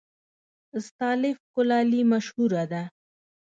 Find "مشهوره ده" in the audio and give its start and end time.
2.11-2.83